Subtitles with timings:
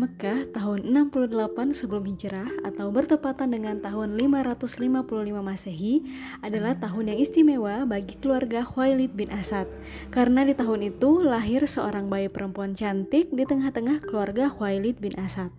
[0.00, 5.04] Mekkah tahun 68 sebelum hijrah atau bertepatan dengan tahun 555
[5.44, 6.08] Masehi
[6.40, 9.68] adalah tahun yang istimewa bagi keluarga Khuwailid bin Asad
[10.08, 15.52] karena di tahun itu lahir seorang bayi perempuan cantik di tengah-tengah keluarga Khuwailid bin Asad.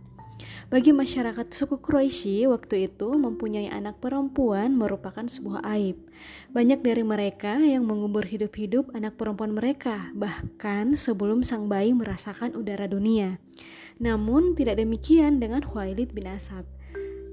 [0.71, 6.00] Bagi masyarakat suku Quraisy waktu itu mempunyai anak perempuan merupakan sebuah aib.
[6.56, 12.88] Banyak dari mereka yang mengubur hidup-hidup anak perempuan mereka, bahkan sebelum sang bayi merasakan udara
[12.88, 13.42] dunia.
[13.98, 16.64] Namun tidak demikian dengan Khuwailid bin Asad.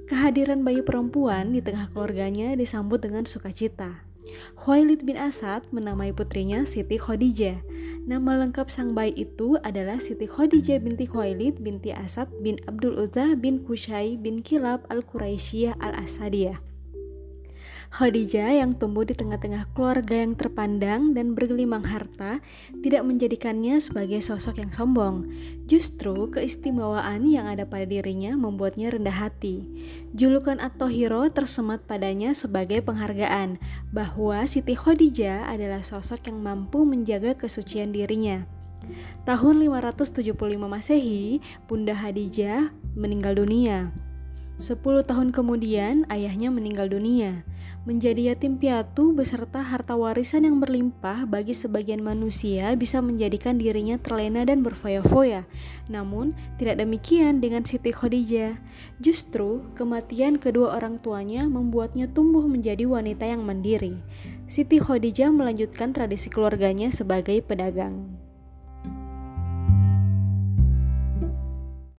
[0.09, 4.07] Kehadiran bayi perempuan di tengah keluarganya disambut dengan sukacita.
[4.55, 7.64] Khuwailid bin Asad menamai putrinya Siti Khadijah.
[8.05, 13.32] Nama lengkap sang bayi itu adalah Siti Khadijah binti Khuwailid binti Asad bin Abdul Uzza
[13.34, 16.67] bin Kushai bin Kilab al-Quraisyiyah al-Asadiyah.
[17.88, 22.45] Khadijah yang tumbuh di tengah-tengah keluarga yang terpandang dan bergelimang harta
[22.84, 25.32] tidak menjadikannya sebagai sosok yang sombong.
[25.65, 29.65] Justru keistimewaan yang ada pada dirinya membuatnya rendah hati.
[30.12, 33.57] Julukan atau hero tersemat padanya sebagai penghargaan
[33.88, 38.45] bahwa Siti Khadijah adalah sosok yang mampu menjaga kesucian dirinya.
[39.24, 40.37] Tahun 575
[40.68, 44.07] Masehi, Bunda Khadijah meninggal dunia.
[44.59, 47.46] Sepuluh tahun kemudian, ayahnya meninggal dunia,
[47.87, 54.42] menjadi yatim piatu beserta harta warisan yang berlimpah bagi sebagian manusia bisa menjadikan dirinya terlena
[54.42, 55.46] dan berfoya-foya.
[55.87, 58.59] Namun, tidak demikian dengan Siti Khadijah.
[58.98, 63.95] Justru, kematian kedua orang tuanya membuatnya tumbuh menjadi wanita yang mandiri.
[64.50, 68.28] Siti Khadijah melanjutkan tradisi keluarganya sebagai pedagang.